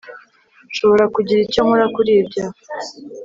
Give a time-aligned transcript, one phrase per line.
[0.71, 2.43] nshobora kugira icyo nkora kuri ibyo